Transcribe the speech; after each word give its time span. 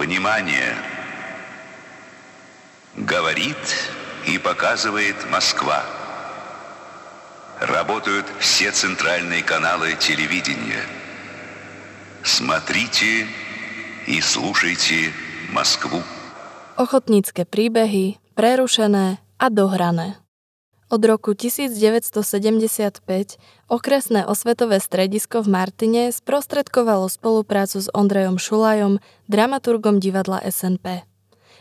Внимание! 0.00 0.74
Говорит 2.96 3.58
и 4.26 4.38
показывает 4.38 5.30
Москва. 5.30 5.84
Работают 7.60 8.24
все 8.38 8.70
центральные 8.70 9.42
каналы 9.42 9.96
телевидения. 9.96 10.82
Смотрите 12.24 13.26
и 14.06 14.22
слушайте 14.22 15.12
Моskvu. 15.52 16.02
Ochotnícke 16.78 17.44
príbehy, 17.44 18.16
prerušené 18.34 19.18
a 19.36 19.50
dohrané. 19.50 20.16
Od 20.90 21.06
roku 21.06 21.38
1975 21.38 22.18
okresné 23.70 24.26
osvetové 24.26 24.82
stredisko 24.82 25.46
v 25.46 25.48
Martine 25.54 26.10
sprostredkovalo 26.10 27.06
spoluprácu 27.06 27.78
s 27.78 27.86
Ondrejom 27.94 28.42
Šulajom, 28.42 28.98
dramaturgom 29.30 30.02
divadla 30.02 30.42
SNP. 30.42 31.06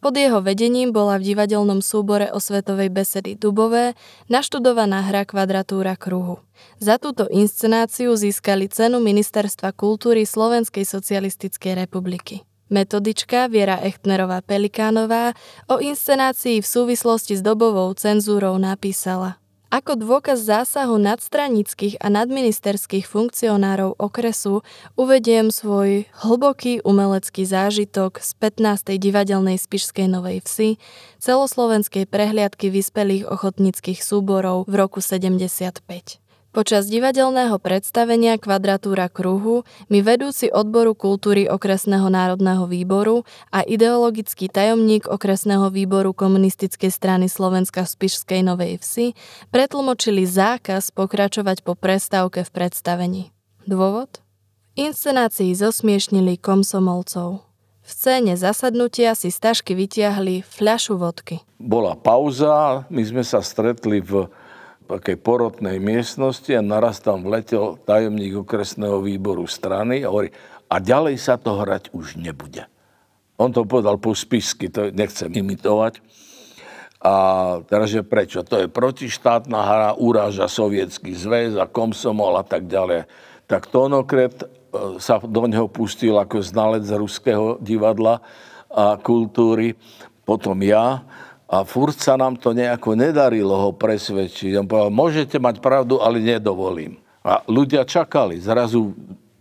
Pod 0.00 0.16
jeho 0.16 0.40
vedením 0.40 0.88
bola 0.88 1.20
v 1.20 1.36
divadelnom 1.36 1.84
súbore 1.84 2.32
osvetovej 2.32 2.88
besedy 2.88 3.36
Dubové 3.36 3.92
naštudovaná 4.32 5.12
hra 5.12 5.28
Kvadratúra 5.28 6.00
kruhu. 6.00 6.40
Za 6.80 6.96
túto 6.96 7.28
inscenáciu 7.28 8.16
získali 8.16 8.72
cenu 8.72 9.04
Ministerstva 9.04 9.76
kultúry 9.76 10.24
Slovenskej 10.24 10.88
socialistickej 10.88 11.84
republiky. 11.84 12.48
Metodička 12.70 13.50
Viera 13.50 13.82
Echtnerová 13.82 14.40
Pelikánová 14.40 15.36
o 15.68 15.82
inscenácii 15.82 16.62
v 16.62 16.66
súvislosti 16.66 17.36
s 17.36 17.42
dobovou 17.42 17.92
cenzúrou 17.98 18.56
napísala– 18.56 19.36
ako 19.70 20.02
dôkaz 20.02 20.50
zásahu 20.50 20.98
nadstranických 20.98 22.02
a 22.02 22.10
nadministerských 22.10 23.06
funkcionárov 23.06 24.02
okresu 24.02 24.66
uvediem 24.98 25.54
svoj 25.54 26.10
hlboký 26.26 26.82
umelecký 26.82 27.46
zážitok 27.46 28.18
z 28.18 28.34
15. 28.34 28.98
divadelnej 28.98 29.62
Spišskej 29.62 30.10
Novej 30.10 30.42
Vsi, 30.42 30.82
celoslovenskej 31.22 32.10
prehliadky 32.10 32.66
vyspelých 32.66 33.30
ochotnických 33.30 34.02
súborov 34.02 34.66
v 34.66 34.74
roku 34.74 34.98
75. 34.98 35.86
Počas 36.50 36.90
divadelného 36.90 37.62
predstavenia 37.62 38.34
Kvadratúra 38.34 39.06
kruhu 39.06 39.62
mi 39.86 40.02
vedúci 40.02 40.50
odboru 40.50 40.98
kultúry 40.98 41.46
Okresného 41.46 42.10
národného 42.10 42.66
výboru 42.66 43.22
a 43.54 43.62
ideologický 43.62 44.50
tajomník 44.50 45.06
Okresného 45.06 45.70
výboru 45.70 46.10
komunistickej 46.10 46.90
strany 46.90 47.30
Slovenska 47.30 47.86
v 47.86 47.94
Spišskej 47.94 48.42
Novej 48.42 48.82
Vsi 48.82 49.14
pretlmočili 49.54 50.26
zákaz 50.26 50.90
pokračovať 50.90 51.62
po 51.62 51.78
prestávke 51.78 52.42
v 52.42 52.50
predstavení. 52.50 53.22
Dôvod? 53.70 54.18
V 54.74 54.90
inscenácii 54.90 55.54
zosmiešnili 55.54 56.34
komsomolcov. 56.34 57.46
V 57.86 57.90
scéne 57.94 58.34
zasadnutia 58.34 59.14
si 59.14 59.30
stažky 59.30 59.78
vytiahli 59.78 60.42
fľašu 60.42 60.98
vodky. 60.98 61.46
Bola 61.62 61.94
pauza, 61.94 62.90
my 62.90 63.02
sme 63.06 63.22
sa 63.22 63.38
stretli 63.38 64.02
v 64.02 64.26
takej 64.98 65.22
porotnej 65.22 65.78
miestnosti 65.78 66.50
a 66.50 66.64
naraz 66.64 66.98
tam 66.98 67.22
vletel 67.22 67.78
tajomník 67.86 68.42
okresného 68.42 68.98
výboru 69.04 69.46
strany 69.46 70.02
a 70.02 70.10
hovorí, 70.10 70.34
a 70.70 70.78
ďalej 70.78 71.18
sa 71.18 71.38
to 71.38 71.58
hrať 71.58 71.90
už 71.94 72.18
nebude. 72.18 72.66
On 73.38 73.50
to 73.50 73.66
povedal 73.66 73.98
po 73.98 74.14
spisky, 74.14 74.70
to 74.70 74.90
nechcem 74.94 75.30
imitovať. 75.30 75.98
A 77.00 77.14
teraz, 77.64 77.88
že 77.88 78.04
prečo? 78.04 78.44
To 78.44 78.60
je 78.60 78.68
protištátna 78.68 79.56
hra, 79.56 79.90
uráža 79.96 80.44
sovietský 80.52 81.16
zväz 81.16 81.56
a 81.56 81.64
komsomol 81.64 82.36
a 82.36 82.44
tak 82.44 82.68
ďalej. 82.68 83.08
Tak 83.48 83.72
Tonokret 83.72 84.44
e, 84.44 84.46
sa 85.00 85.16
do 85.16 85.48
neho 85.48 85.64
pustil 85.64 86.20
ako 86.20 86.44
znalec 86.44 86.84
ruského 86.92 87.56
divadla 87.64 88.20
a 88.68 89.00
kultúry, 89.00 89.80
potom 90.28 90.60
ja 90.60 91.02
a 91.50 91.66
furt 91.66 91.98
sa 91.98 92.14
nám 92.14 92.38
to 92.38 92.54
nejako 92.54 92.94
nedarilo 92.94 93.58
ho 93.58 93.70
presvedčiť. 93.74 94.54
On 94.54 94.70
povedal, 94.70 94.94
môžete 94.94 95.36
mať 95.42 95.58
pravdu, 95.58 95.98
ale 95.98 96.22
nedovolím. 96.22 97.02
A 97.26 97.42
ľudia 97.50 97.82
čakali. 97.82 98.38
Zrazu 98.38 98.94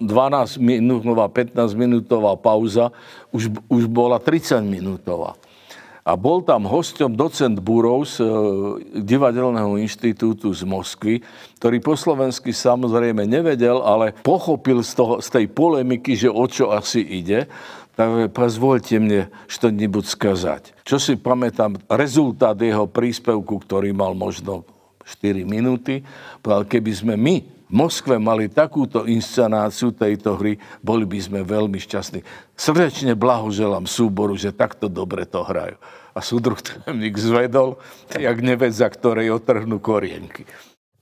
12 0.00 0.56
minútová, 0.56 1.28
15 1.28 1.76
minútová 1.76 2.32
pauza 2.40 2.88
už, 3.28 3.52
už 3.68 3.84
bola 3.84 4.16
30 4.16 4.64
minútová. 4.64 5.36
A 6.00 6.16
bol 6.16 6.40
tam 6.40 6.64
hosťom 6.64 7.12
docent 7.12 7.60
Burov 7.60 8.08
z 8.08 8.24
e, 8.24 9.04
Divadelného 9.04 9.76
inštitútu 9.76 10.48
z 10.56 10.64
Moskvy, 10.64 11.20
ktorý 11.60 11.76
po 11.84 11.92
slovensky 11.92 12.56
samozrejme 12.56 13.28
nevedel, 13.28 13.84
ale 13.84 14.16
pochopil 14.24 14.80
z, 14.80 14.96
toho, 14.96 15.14
z 15.20 15.28
tej 15.28 15.46
polemiky, 15.52 16.16
že 16.16 16.32
o 16.32 16.48
čo 16.48 16.72
asi 16.72 17.04
ide 17.04 17.44
Takže 18.00 18.32
pozvolte 18.32 18.96
mne 18.96 19.28
što-nibud 19.44 20.08
skazať. 20.08 20.72
Čo 20.88 20.96
si 20.96 21.20
pamätám, 21.20 21.76
rezultát 21.84 22.56
jeho 22.56 22.88
príspevku, 22.88 23.60
ktorý 23.60 23.92
mal 23.92 24.16
možno 24.16 24.64
4 25.04 25.44
minúty, 25.44 26.00
povedal, 26.40 26.64
keby 26.64 26.92
sme 26.96 27.14
my 27.20 27.44
v 27.44 27.72
Moskve 27.76 28.16
mali 28.16 28.48
takúto 28.48 29.04
inscenáciu 29.04 29.92
tejto 29.92 30.32
hry, 30.40 30.56
boli 30.80 31.04
by 31.04 31.20
sme 31.20 31.40
veľmi 31.44 31.76
šťastní. 31.76 32.24
Srdečne 32.56 33.12
blahoželám 33.12 33.84
súboru, 33.84 34.32
že 34.32 34.48
takto 34.48 34.88
dobre 34.88 35.28
to 35.28 35.44
hrajú. 35.44 35.76
A 36.16 36.24
súdruh 36.24 36.56
tajemník 36.56 37.20
zvedol, 37.20 37.76
jak 38.16 38.40
neved, 38.40 38.72
za 38.72 38.88
ktorej 38.88 39.28
otrhnú 39.28 39.76
korienky. 39.76 40.48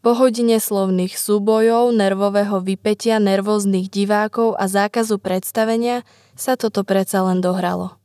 Po 0.09 0.17
hodine 0.17 0.57
slovných 0.57 1.21
súbojov, 1.21 1.93
nervového 1.93 2.65
vypetia 2.65 3.21
nervóznych 3.21 3.93
divákov 3.93 4.57
a 4.57 4.65
zákazu 4.65 5.21
predstavenia 5.21 6.01
sa 6.33 6.57
toto 6.57 6.81
predsa 6.81 7.21
len 7.29 7.45
dohralo. 7.45 8.01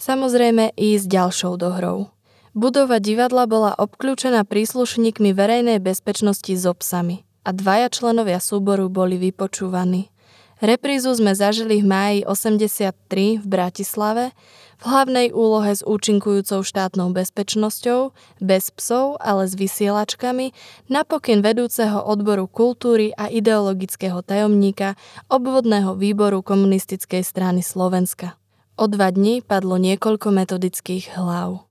Samozrejme 0.00 0.72
i 0.80 0.96
s 0.96 1.04
ďalšou 1.04 1.60
dohrou. 1.60 2.08
Budova 2.56 3.04
divadla 3.04 3.44
bola 3.44 3.76
obklúčená 3.76 4.48
príslušníkmi 4.48 5.36
verejnej 5.36 5.76
bezpečnosti 5.76 6.56
s 6.56 6.64
obsami 6.64 7.28
a 7.44 7.52
dvaja 7.52 7.92
členovia 7.92 8.40
súboru 8.40 8.88
boli 8.88 9.20
vypočúvaní. 9.20 10.08
Reprízu 10.56 11.12
sme 11.12 11.36
zažili 11.36 11.84
v 11.84 11.86
máji 11.86 12.18
83 12.24 13.44
v 13.44 13.44
Bratislave, 13.44 14.32
v 14.80 14.84
hlavnej 14.88 15.28
úlohe 15.36 15.68
s 15.72 15.84
účinkujúcou 15.84 16.64
štátnou 16.64 17.12
bezpečnosťou, 17.12 18.16
bez 18.40 18.72
psov, 18.72 19.20
ale 19.20 19.44
s 19.48 19.52
vysielačkami, 19.52 20.56
napokyn 20.88 21.44
vedúceho 21.44 22.00
odboru 22.00 22.48
kultúry 22.48 23.12
a 23.20 23.28
ideologického 23.28 24.24
tajomníka 24.24 24.96
obvodného 25.28 25.92
výboru 25.92 26.40
komunistickej 26.40 27.20
strany 27.20 27.60
Slovenska. 27.60 28.40
O 28.80 28.88
dva 28.88 29.12
dní 29.12 29.44
padlo 29.44 29.76
niekoľko 29.76 30.32
metodických 30.32 31.20
hlav. 31.20 31.68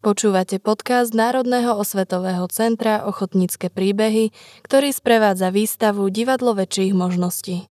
Počúvate 0.00 0.56
podcast 0.56 1.12
Národného 1.12 1.76
osvetového 1.76 2.48
centra 2.48 3.04
Ochotnícke 3.04 3.68
príbehy, 3.68 4.32
ktorý 4.64 4.88
sprevádza 4.88 5.52
výstavu 5.52 6.08
Divadlo 6.08 6.56
väčších 6.58 6.92
možností. 6.96 7.71